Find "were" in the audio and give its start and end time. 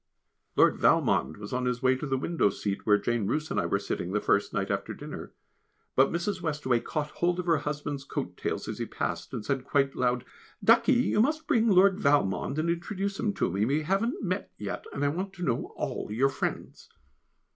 3.67-3.77